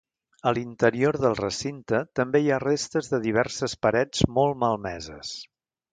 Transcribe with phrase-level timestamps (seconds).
[0.51, 5.37] A l'interior del recinte també hi ha restes de diverses parets molt malmeses.